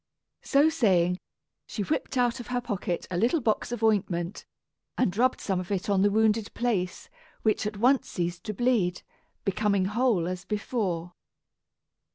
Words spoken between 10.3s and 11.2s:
before.